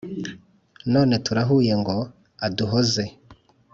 [0.93, 1.95] None turahuye ngo
[2.45, 3.05] aduhoze.